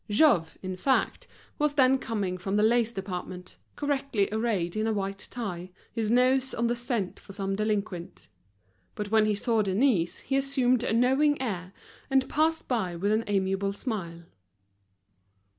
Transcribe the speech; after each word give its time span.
Jouve, 0.09 0.57
in 0.63 0.75
fact, 0.75 1.27
was 1.59 1.75
then 1.75 1.99
coming 1.99 2.39
from 2.39 2.55
the 2.55 2.63
lace 2.63 2.91
department, 2.91 3.57
correctly 3.75 4.27
arrayed 4.31 4.75
in 4.75 4.87
a 4.87 4.93
white 4.93 5.27
tie, 5.29 5.69
his 5.93 6.09
nose 6.09 6.55
on 6.55 6.65
the 6.65 6.75
scent 6.75 7.19
for 7.19 7.33
some 7.33 7.55
delinquent. 7.55 8.27
But 8.95 9.11
when 9.11 9.27
he 9.27 9.35
saw 9.35 9.61
Denise 9.61 10.21
he 10.21 10.35
assumed 10.37 10.81
a 10.81 10.91
knowing 10.91 11.39
air, 11.39 11.71
and 12.09 12.27
passed 12.27 12.67
by 12.67 12.95
with 12.95 13.11
an 13.11 13.25
amiable 13.27 13.73
smile. 13.73 14.23